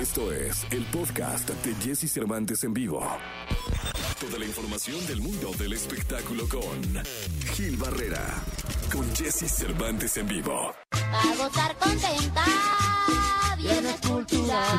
Esto 0.00 0.32
es 0.32 0.66
el 0.70 0.82
podcast 0.86 1.50
de 1.50 1.74
Jesse 1.74 2.10
Cervantes 2.10 2.64
en 2.64 2.72
vivo. 2.72 3.06
Toda 4.18 4.38
la 4.38 4.46
información 4.46 5.06
del 5.06 5.20
mundo 5.20 5.50
del 5.58 5.74
espectáculo 5.74 6.48
con 6.48 7.04
Gil 7.52 7.76
Barrera, 7.76 8.26
con 8.90 9.14
Jesse 9.14 9.46
Cervantes 9.52 10.16
en 10.16 10.26
vivo. 10.26 10.72
A 10.90 11.36
gozar 11.36 11.76
contenta, 11.76 12.44
viernes 13.58 14.00
cultural. 14.00 14.78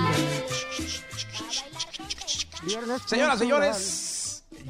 Señoras, 3.05 3.37
señores, 3.37 4.10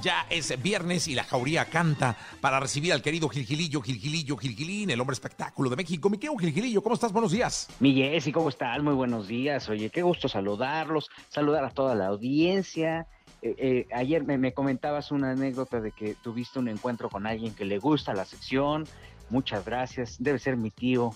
ya 0.02 0.26
es 0.30 0.62
viernes 0.62 1.08
y 1.08 1.16
la 1.16 1.24
jauría 1.24 1.66
canta 1.66 2.18
para 2.42 2.60
recibir 2.60 2.92
al 2.92 3.02
querido 3.02 3.30
Gilgilillo, 3.30 3.82
Gilgilillo, 3.82 4.36
Gilgilín, 4.36 4.90
el 4.90 5.00
hombre 5.00 5.14
espectáculo 5.14 5.70
de 5.70 5.76
México. 5.76 6.10
Mi 6.10 6.18
querido 6.18 6.38
Gilgilillo, 6.38 6.82
¿cómo 6.82 6.96
estás? 6.96 7.12
Buenos 7.12 7.32
días. 7.32 7.68
Mi 7.80 7.94
Jessy, 7.94 8.32
¿cómo 8.32 8.50
estás? 8.50 8.82
Muy 8.82 8.94
buenos 8.94 9.28
días. 9.28 9.70
Oye, 9.70 9.90
qué 9.90 10.02
gusto 10.02 10.28
saludarlos, 10.28 11.10
saludar 11.30 11.64
a 11.64 11.70
toda 11.70 11.94
la 11.94 12.08
audiencia. 12.08 13.06
Eh, 13.44 13.56
eh, 13.58 13.88
ayer 13.94 14.24
me, 14.24 14.38
me 14.38 14.54
comentabas 14.54 15.12
una 15.12 15.32
anécdota 15.32 15.80
de 15.80 15.92
que 15.92 16.16
tuviste 16.16 16.60
un 16.60 16.68
encuentro 16.68 17.10
con 17.10 17.28
alguien 17.28 17.54
que 17.54 17.66
le 17.66 17.78
gusta 17.78 18.14
la 18.14 18.26
sección. 18.26 18.86
Muchas 19.30 19.64
gracias. 19.64 20.18
Debe 20.20 20.40
ser 20.40 20.58
mi 20.58 20.72
tío. 20.72 21.12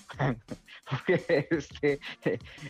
Porque, 0.90 1.48
este, 1.52 2.00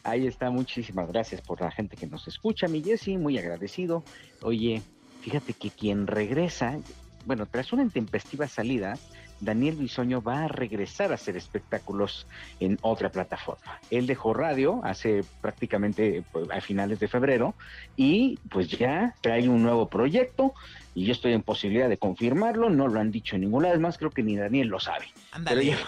ahí 0.04 0.28
está. 0.28 0.50
Muchísimas 0.50 1.08
gracias 1.10 1.42
por 1.42 1.62
la 1.62 1.72
gente 1.72 1.98
que 1.98 2.08
nos 2.08 2.28
escucha, 2.28 2.68
mi 2.68 2.82
Jessy. 2.82 3.18
Muy 3.18 3.38
agradecido. 3.38 4.04
Oye, 4.42 4.82
fíjate 5.26 5.54
que 5.54 5.72
quien 5.72 6.06
regresa, 6.06 6.78
bueno, 7.26 7.48
tras 7.48 7.74
una 7.74 7.82
intempestiva 7.82 8.48
salida, 8.48 8.96
Daniel 9.40 9.76
Bisoño 9.76 10.22
va 10.22 10.46
a 10.46 10.48
regresar 10.48 11.12
a 11.12 11.16
hacer 11.16 11.36
espectáculos 11.36 12.28
en 12.60 12.78
otra 12.82 13.10
plataforma. 13.10 13.80
Él 13.92 14.08
dejó 14.08 14.34
radio 14.34 14.82
hace 14.84 15.24
prácticamente 15.42 16.24
pues, 16.32 16.50
a 16.52 16.62
finales 16.62 17.00
de 17.00 17.08
febrero 17.08 17.54
y 17.96 18.40
pues 18.50 18.70
ya 18.70 19.16
trae 19.22 19.48
un 19.50 19.64
nuevo 19.64 19.88
proyecto 19.90 20.54
y 20.94 21.06
yo 21.06 21.12
estoy 21.12 21.34
en 21.34 21.42
posibilidad 21.42 21.90
de 21.90 21.98
confirmarlo, 21.98 22.70
no 22.70 22.88
lo 22.88 23.00
han 23.00 23.12
dicho 23.12 23.38
lado, 23.38 23.76
es 23.76 23.82
más 23.82 23.98
creo 23.98 24.12
que 24.12 24.24
ni 24.24 24.38
Daniel 24.38 24.70
lo 24.70 24.80
sabe. 24.80 25.06
Ándale. 25.32 25.76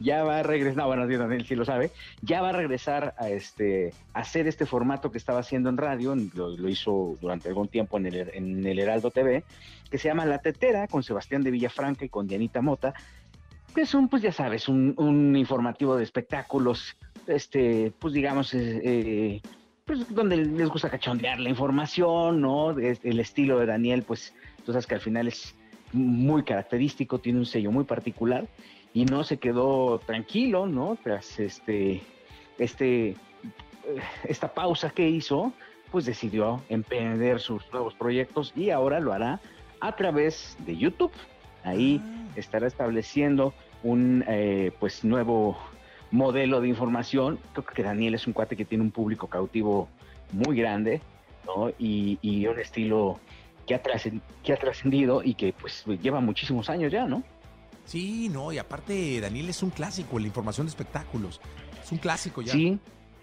Ya, 0.00 0.24
va 0.24 0.38
a 0.38 0.42
regresar, 0.42 0.78
no, 0.78 0.86
bueno, 0.86 1.06
Daniel 1.06 1.44
sí 1.46 1.54
lo 1.54 1.66
sabe, 1.66 1.90
ya 2.22 2.40
va 2.40 2.48
a 2.48 2.52
regresar 2.52 3.14
a 3.18 3.28
este 3.28 3.92
a 4.14 4.20
hacer 4.20 4.48
este 4.48 4.64
formato 4.64 5.12
que 5.12 5.18
estaba 5.18 5.40
haciendo 5.40 5.68
en 5.68 5.76
radio, 5.76 6.16
lo, 6.34 6.56
lo 6.56 6.68
hizo 6.70 7.18
durante 7.20 7.48
algún 7.48 7.68
tiempo 7.68 7.98
en 7.98 8.06
el, 8.06 8.30
en 8.32 8.66
el 8.66 8.78
Heraldo 8.78 9.10
TV, 9.10 9.44
que 9.90 9.98
se 9.98 10.08
llama 10.08 10.24
La 10.24 10.38
Tetera, 10.38 10.88
con 10.88 11.02
Sebastián 11.02 11.42
de 11.42 11.50
Villafranca 11.50 11.99
y 12.04 12.08
con 12.08 12.26
Dianita 12.26 12.60
Mota, 12.60 12.94
que 13.74 13.82
es 13.82 13.94
un, 13.94 14.08
pues 14.08 14.22
ya 14.22 14.32
sabes, 14.32 14.68
un, 14.68 15.36
informativo 15.36 15.96
de 15.96 16.04
espectáculos, 16.04 16.96
este, 17.26 17.92
pues 17.98 18.14
digamos, 18.14 18.52
eh, 18.54 19.40
pues 19.84 20.12
donde 20.14 20.36
les 20.36 20.68
gusta 20.68 20.90
cachondear 20.90 21.40
la 21.40 21.48
información, 21.48 22.40
¿no? 22.40 22.70
El 22.70 23.20
estilo 23.20 23.58
de 23.58 23.66
Daniel, 23.66 24.02
pues 24.02 24.34
tú 24.64 24.72
sabes 24.72 24.86
que 24.86 24.94
al 24.94 25.00
final 25.00 25.28
es 25.28 25.54
muy 25.92 26.44
característico, 26.44 27.18
tiene 27.18 27.40
un 27.40 27.46
sello 27.46 27.72
muy 27.72 27.84
particular 27.84 28.46
y 28.94 29.04
no 29.04 29.24
se 29.24 29.38
quedó 29.38 29.98
tranquilo, 29.98 30.66
¿no? 30.66 30.96
Tras 31.02 31.38
este, 31.40 32.02
este, 32.58 33.16
esta 34.24 34.52
pausa 34.52 34.90
que 34.90 35.08
hizo, 35.08 35.52
pues 35.90 36.06
decidió 36.06 36.62
emprender 36.68 37.40
sus 37.40 37.64
nuevos 37.72 37.94
proyectos 37.94 38.52
y 38.54 38.70
ahora 38.70 39.00
lo 39.00 39.12
hará 39.12 39.40
a 39.80 39.96
través 39.96 40.56
de 40.60 40.76
YouTube. 40.76 41.12
Ahí 41.64 42.02
estará 42.36 42.66
estableciendo 42.66 43.54
un 43.82 44.24
eh, 44.28 44.72
pues 44.78 45.04
nuevo 45.04 45.56
modelo 46.10 46.60
de 46.60 46.68
información. 46.68 47.38
Creo 47.52 47.64
que 47.64 47.82
Daniel 47.82 48.14
es 48.14 48.26
un 48.26 48.32
cuate 48.32 48.56
que 48.56 48.64
tiene 48.64 48.82
un 48.84 48.90
público 48.90 49.26
cautivo 49.28 49.88
muy 50.32 50.56
grande, 50.56 51.00
¿no? 51.46 51.70
Y, 51.78 52.18
y 52.22 52.46
un 52.46 52.58
estilo 52.58 53.20
que 53.66 54.52
ha, 54.52 54.56
trascendido 54.58 55.22
y 55.22 55.34
que 55.34 55.52
pues 55.52 55.84
lleva 56.02 56.20
muchísimos 56.20 56.68
años 56.70 56.90
ya, 56.90 57.06
¿no? 57.06 57.22
Sí, 57.84 58.28
no, 58.28 58.52
y 58.52 58.58
aparte 58.58 59.20
Daniel 59.20 59.48
es 59.48 59.62
un 59.62 59.70
clásico 59.70 60.16
en 60.16 60.22
la 60.22 60.28
información 60.28 60.66
de 60.66 60.70
espectáculos. 60.70 61.40
Es 61.82 61.92
un 61.92 61.98
clásico 61.98 62.42
ya. 62.42 62.52
Sí, 62.52 62.78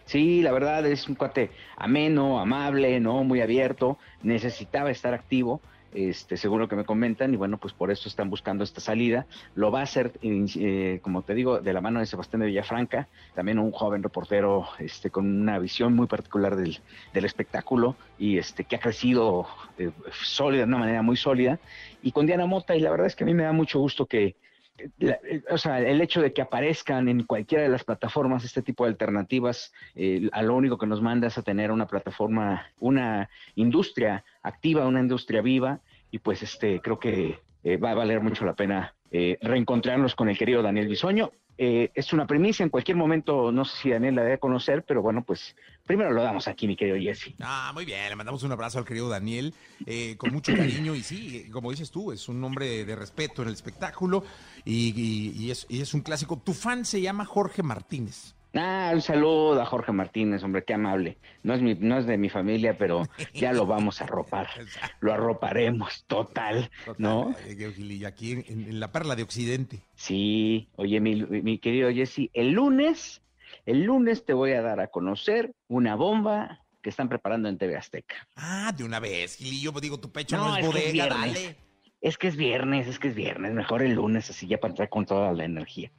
sí, 0.06 0.42
la 0.42 0.52
verdad 0.52 0.86
es 0.86 1.08
un 1.08 1.16
cuate 1.16 1.52
ameno, 1.76 2.40
amable, 2.40 3.00
¿no? 3.00 3.24
Muy 3.24 3.42
abierto, 3.42 3.98
necesitaba 4.24 4.90
estar 4.90 5.14
activo, 5.14 5.62
este, 5.98 6.38
según 6.38 6.60
lo 6.60 6.68
que 6.68 6.76
me 6.76 6.86
comentan, 6.86 7.34
y 7.34 7.38
bueno, 7.38 7.58
pues 7.58 7.74
por 7.74 7.90
eso 7.90 8.08
están 8.08 8.30
buscando 8.30 8.64
esta 8.64 8.80
salida. 8.82 9.26
Lo 9.56 9.72
va 9.72 9.80
a 9.80 9.84
hacer, 9.84 10.12
eh, 10.22 11.00
como 11.02 11.24
te 11.24 11.34
digo, 11.34 11.60
de 11.60 11.74
la 11.74 11.82
mano 11.82 12.00
de 12.00 12.06
Sebastián 12.06 12.42
de 12.42 12.46
Villafranca, 12.46 13.08
también 13.34 13.58
un 13.58 13.72
joven 13.72 14.04
reportero 14.04 14.68
este, 14.78 15.10
con 15.10 15.26
una 15.26 15.58
visión 15.58 15.96
muy 15.96 16.06
particular 16.06 16.56
del, 16.56 16.78
del 17.16 17.26
espectáculo 17.26 17.96
y 18.20 18.38
este, 18.38 18.64
que 18.64 18.76
ha 18.76 18.80
crecido 18.80 19.48
eh, 19.80 19.90
sólida, 20.22 20.62
de 20.62 20.68
una 20.68 20.78
manera 20.78 21.02
muy 21.02 21.18
sólida, 21.18 21.60
y 22.04 22.12
con 22.12 22.28
Diana 22.28 22.46
Mota, 22.46 22.76
y 22.76 22.80
la 22.80 22.92
verdad 22.92 23.08
es 23.08 23.16
que 23.16 23.24
a 23.24 23.28
mí 23.28 23.34
me 23.34 23.44
da 23.44 23.52
mucho 23.52 23.80
gusto 23.80 24.06
que, 24.06 24.36
eh, 24.78 25.44
o 25.50 25.58
sea, 25.58 25.80
el 25.80 26.02
hecho 26.02 26.22
de 26.22 26.34
que 26.34 26.42
aparezcan 26.42 27.08
en 27.08 27.24
cualquiera 27.24 27.64
de 27.64 27.70
las 27.70 27.84
plataformas 27.84 28.44
este 28.44 28.62
tipo 28.62 28.84
de 28.84 28.92
alternativas, 28.92 29.74
eh, 29.96 30.30
a 30.32 30.44
lo 30.44 30.56
único 30.56 30.78
que 30.78 30.88
nos 30.88 31.02
manda 31.02 31.28
es 31.28 31.38
a 31.38 31.42
tener 31.42 31.72
una 31.72 31.88
plataforma, 31.88 32.68
una 32.80 33.30
industria 33.56 34.24
activa, 34.44 34.88
una 34.88 35.00
industria 35.00 35.42
viva, 35.42 35.80
y 36.12 36.20
pues 36.20 36.44
este 36.44 36.80
creo 36.82 37.00
que 37.00 37.40
eh, 37.64 37.78
va 37.78 37.92
a 37.92 37.96
valer 37.96 38.22
mucho 38.22 38.46
la 38.46 38.56
pena 38.56 38.94
eh, 39.12 39.38
reencontrarnos 39.42 40.16
con 40.16 40.30
el 40.30 40.38
querido 40.38 40.62
Daniel 40.62 40.88
Bisoño. 40.88 41.32
Eh, 41.60 41.90
es 41.96 42.14
una 42.14 42.28
primicia, 42.28 42.64
en 42.64 42.70
cualquier 42.70 42.98
momento, 42.98 43.52
no 43.52 43.66
sé 43.66 43.78
si 43.82 43.90
Daniel 43.90 44.16
la 44.16 44.24
debe 44.24 44.38
conocer, 44.38 44.84
pero 44.88 45.02
bueno, 45.02 45.24
pues 45.24 45.56
primero 45.88 46.12
lo 46.12 46.22
damos 46.22 46.48
aquí, 46.48 46.68
mi 46.68 46.76
querido 46.76 46.98
Jesse. 46.98 47.34
Ah, 47.42 47.72
muy 47.74 47.84
bien, 47.84 48.10
le 48.10 48.16
mandamos 48.16 48.44
un 48.44 48.52
abrazo 48.52 48.78
al 48.78 48.86
querido 48.86 49.10
Daniel, 49.10 49.56
eh, 49.88 50.16
con 50.18 50.32
mucho 50.32 50.56
cariño 50.56 50.94
y 50.94 51.02
sí, 51.02 51.50
como 51.52 51.72
dices 51.72 51.90
tú, 51.90 52.12
es 52.12 52.30
un 52.30 52.44
hombre 52.44 52.86
de 52.86 52.96
respeto 52.96 53.42
en 53.42 53.48
el 53.48 53.56
espectáculo 53.56 54.24
y 54.66 55.50
es, 55.50 55.66
y 55.68 55.82
es 55.82 55.96
un 55.96 56.02
clásico. 56.02 56.38
Tu 56.38 56.54
fan 56.54 56.86
se 56.86 57.02
llama 57.02 57.26
Jorge 57.26 57.64
Martínez. 57.64 58.37
Ah, 58.58 58.92
un 58.94 59.02
saludo 59.02 59.62
a 59.62 59.66
Jorge 59.66 59.92
Martínez, 59.92 60.44
hombre, 60.44 60.64
qué 60.64 60.74
amable. 60.74 61.18
No 61.44 61.54
es, 61.54 61.62
mi, 61.62 61.76
no 61.76 61.98
es 61.98 62.06
de 62.06 62.18
mi 62.18 62.30
familia, 62.30 62.78
pero 62.78 63.04
ya 63.34 63.54
lo 63.54 63.66
vamos 63.66 64.02
a 64.02 64.06
arropar. 64.06 64.48
Lo 65.00 65.14
arroparemos, 65.14 66.06
total, 66.08 66.72
¿no? 66.98 67.36
Total, 67.36 67.74
Gilillo, 67.74 68.08
aquí 68.08 68.44
en, 68.48 68.80
la 68.80 68.92
perla 68.92 69.16
de 69.16 69.24
Occidente. 69.24 69.80
Sí, 69.96 70.70
oye, 70.76 71.00
mi, 71.00 71.24
mi 71.24 71.60
querido 71.60 71.92
Jesse, 71.92 72.30
el 72.34 72.52
lunes, 72.52 73.22
el 73.66 73.84
lunes 73.84 74.26
te 74.26 74.34
voy 74.34 74.54
a 74.54 74.62
dar 74.62 74.80
a 74.80 74.88
conocer 74.88 75.54
una 75.68 75.96
bomba 75.96 76.64
que 76.82 76.90
están 76.90 77.10
preparando 77.10 77.50
en 77.50 77.58
TV 77.58 77.76
Azteca. 77.76 78.16
Ah, 78.36 78.74
de 78.76 78.84
una 78.84 79.00
vez, 79.00 79.36
Gilillo, 79.36 79.72
digo, 79.80 80.00
tu 80.00 80.12
pecho 80.12 80.38
No, 80.38 80.48
no, 80.48 80.58
es 80.58 80.66
es 80.66 80.68
bodega, 80.68 81.08
dale. 81.08 81.56
Es 82.02 82.18
que 82.18 82.28
es 82.28 82.36
viernes, 82.36 82.88
es 82.88 83.00
que 83.00 83.10
es 83.10 83.16
viernes, 83.16 83.54
mejor 83.54 83.82
el 83.82 83.94
lunes, 83.94 84.30
así 84.30 84.48
ya 84.48 84.58
para 84.60 84.72
entrar 84.72 84.90
con 84.90 85.06
toda 85.06 85.34
la 85.34 85.46
energía. 85.46 85.92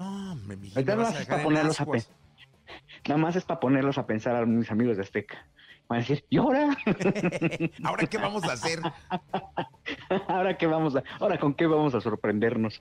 No, 0.00 0.30
Ahorita 0.32 0.96
me 0.96 0.96
vas 0.96 0.96
no 0.96 1.02
a 1.02 1.08
haces 1.08 1.18
dejar 1.20 1.28
para 1.28 1.42
ponerlos 1.44 1.80
a. 1.80 1.84
Nada 3.06 3.20
más 3.20 3.36
es 3.36 3.44
para 3.44 3.60
ponerlos 3.60 3.98
a 3.98 4.06
pensar 4.06 4.34
a 4.34 4.46
mis 4.46 4.70
amigos 4.70 4.96
de 4.96 5.02
Azteca. 5.02 5.46
Van 5.88 5.98
a 5.98 6.00
decir, 6.02 6.24
¿y 6.30 6.36
ahora? 6.38 6.76
Ahora, 7.84 8.06
¿qué 8.06 8.16
vamos 8.16 8.44
a 8.44 8.52
hacer? 8.52 8.78
¿Ahora 10.28 10.56
qué 10.56 10.66
vamos 10.68 10.94
a, 10.94 11.02
ahora 11.18 11.36
con 11.38 11.52
qué 11.54 11.66
vamos 11.66 11.94
a 11.96 12.00
sorprendernos? 12.00 12.80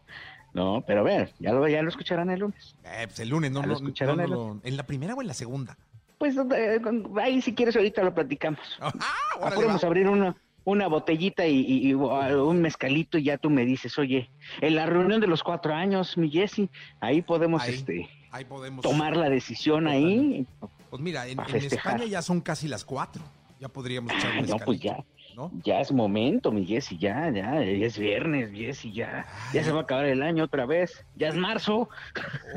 No, 0.54 0.84
pero 0.86 1.00
a 1.00 1.04
ver, 1.04 1.34
ya 1.40 1.52
lo, 1.52 1.68
ya 1.68 1.82
lo 1.82 1.90
escucharán 1.90 2.30
el 2.30 2.42
lunes. 2.42 2.76
Eh, 2.84 3.06
pues 3.08 3.20
el 3.20 3.30
lunes, 3.30 3.50
no, 3.52 3.64
lo 3.64 3.74
escucharon 3.74 4.18
no, 4.18 4.24
el- 4.24 4.30
no, 4.30 4.62
¿En 4.64 4.78
la 4.78 4.84
primera 4.86 5.16
o 5.16 5.22
en 5.22 5.28
la 5.28 5.34
segunda? 5.34 5.76
Pues 6.20 6.36
eh, 6.38 6.80
ahí 7.20 7.42
si 7.42 7.56
quieres 7.56 7.76
ahorita 7.76 8.04
lo 8.04 8.14
platicamos. 8.14 8.60
Ah, 8.80 8.92
Ah, 9.02 9.38
órale, 9.40 9.56
podemos 9.56 9.84
abrir 9.84 10.08
una, 10.08 10.36
una 10.66 10.88
botellita 10.88 11.48
y, 11.48 11.60
y- 11.60 11.90
y, 11.90 11.94
un 11.94 12.62
mezcalito 12.62 13.18
y 13.18 13.24
ya 13.24 13.38
tú 13.38 13.50
me 13.50 13.66
dices, 13.66 13.98
oye, 13.98 14.30
en 14.62 14.76
la 14.76 14.86
reunión 14.86 15.20
de 15.22 15.28
los 15.28 15.44
cuatro 15.44 15.74
años, 15.74 16.18
mi 16.18 16.30
Jesse, 16.30 16.70
ahí 17.00 17.22
podemos 17.22 17.62
Ahí. 17.64 17.74
este, 17.76 18.10
Ahí 18.32 18.46
podemos 18.46 18.84
tomar 18.84 19.18
la 19.18 19.30
decisión 19.30 19.88
ahí. 19.88 20.46
Pues 20.90 21.02
mira, 21.02 21.28
en, 21.28 21.40
en. 21.40 21.56
España 21.56 22.06
ya 22.06 22.22
son 22.22 22.42
casi 22.42 22.68
las 22.68 22.86
cuatro. 22.86 23.24
Ya 23.60 23.68
podríamos 23.70 24.14
echar 24.14 24.32
un 24.38 24.46
Ah, 24.46 24.48
no, 24.48 24.58
pues 24.60 24.80
ya, 24.80 25.04
¿no? 25.36 25.52
ya 25.66 25.82
es 25.82 25.92
momento, 25.92 26.52
mi 26.52 26.66
Jesse, 26.66 26.98
ya, 26.98 27.30
ya, 27.32 27.56
ya 27.56 27.86
es 27.88 27.98
viernes, 27.98 28.52
Jesse, 28.54 28.94
ya, 28.94 29.26
ya 29.52 29.64
se 29.64 29.72
va 29.72 29.80
a 29.80 29.84
acabar 29.84 30.06
el 30.06 30.22
año 30.24 30.44
otra 30.46 30.66
vez, 30.66 31.04
ya 31.16 31.28
es 31.30 31.36
marzo. 31.36 31.90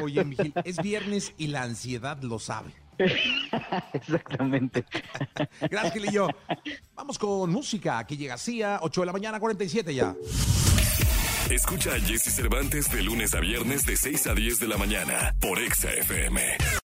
Oye, 0.00 0.24
Miguel, 0.24 0.52
es 0.64 0.80
viernes 0.82 1.34
y 1.38 1.48
la 1.48 1.62
ansiedad 1.62 2.22
lo 2.22 2.38
sabe. 2.38 2.70
Exactamente. 3.92 4.84
Gracias, 5.70 5.92
Gilillo. 5.92 6.28
Vamos 6.94 7.18
con 7.18 7.50
música. 7.50 7.98
Aquí 7.98 8.16
llega 8.16 8.36
Cia, 8.38 8.78
8 8.82 9.00
de 9.00 9.06
la 9.06 9.12
mañana, 9.12 9.40
47 9.40 9.94
ya. 9.94 10.14
Escucha 11.50 11.90
a 11.94 12.00
Jesse 12.00 12.34
Cervantes 12.34 12.90
de 12.90 13.02
lunes 13.02 13.34
a 13.34 13.40
viernes 13.40 13.84
de 13.84 13.96
6 13.96 14.26
a 14.28 14.34
10 14.34 14.60
de 14.60 14.68
la 14.68 14.78
mañana 14.78 15.34
por 15.40 15.58
Exa 15.58 15.90
FM. 15.90 16.40